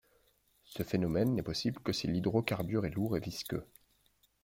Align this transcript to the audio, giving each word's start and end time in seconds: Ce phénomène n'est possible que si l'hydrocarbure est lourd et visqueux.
Ce 0.63 0.81
phénomène 0.81 1.35
n'est 1.35 1.43
possible 1.43 1.79
que 1.79 1.93
si 1.93 2.07
l'hydrocarbure 2.07 2.87
est 2.87 2.89
lourd 2.89 3.17
et 3.17 3.19
visqueux. 3.19 3.67